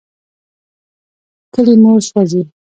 [1.53, 2.41] کلي مو سوځي.